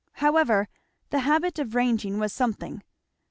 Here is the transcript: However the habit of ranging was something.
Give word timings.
However 0.13 0.67
the 1.11 1.19
habit 1.19 1.59
of 1.59 1.75
ranging 1.75 2.17
was 2.17 2.33
something. 2.33 2.81